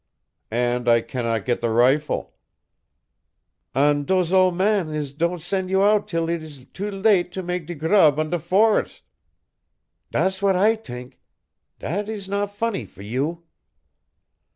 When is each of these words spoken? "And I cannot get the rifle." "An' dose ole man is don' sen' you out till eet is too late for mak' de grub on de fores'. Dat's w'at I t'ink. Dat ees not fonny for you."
"And 0.49 0.89
I 0.89 1.01
cannot 1.01 1.45
get 1.45 1.61
the 1.61 1.69
rifle." 1.69 2.33
"An' 3.75 4.05
dose 4.05 4.31
ole 4.31 4.49
man 4.51 4.89
is 4.89 5.13
don' 5.13 5.39
sen' 5.39 5.69
you 5.69 5.83
out 5.83 6.07
till 6.07 6.27
eet 6.31 6.41
is 6.41 6.65
too 6.65 6.89
late 6.89 7.35
for 7.35 7.43
mak' 7.43 7.67
de 7.67 7.75
grub 7.75 8.17
on 8.19 8.31
de 8.31 8.39
fores'. 8.39 9.03
Dat's 10.09 10.39
w'at 10.39 10.55
I 10.55 10.73
t'ink. 10.75 11.19
Dat 11.77 12.09
ees 12.09 12.27
not 12.27 12.49
fonny 12.49 12.83
for 12.83 13.03
you." 13.03 13.43